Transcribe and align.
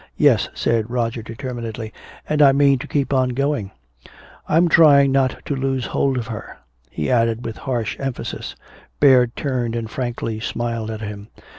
"Yes," 0.17 0.49
said 0.55 0.89
Roger, 0.89 1.21
determinedly, 1.21 1.93
"and 2.27 2.41
I 2.41 2.53
mean 2.53 2.79
to 2.79 2.87
keep 2.87 3.13
on 3.13 3.29
going. 3.29 3.69
I'm 4.49 4.67
trying 4.67 5.11
not 5.11 5.45
to 5.45 5.55
lose 5.55 5.85
hold 5.85 6.17
of 6.17 6.25
her," 6.25 6.57
he 6.89 7.11
added 7.11 7.45
with 7.45 7.57
harsh 7.69 7.99
emphasis. 7.99 8.55
Baird 8.99 9.35
turned 9.35 9.75
and 9.75 9.91
frankly 9.91 10.39
smiled 10.39 10.89
at 10.89 11.01
him. 11.01 11.27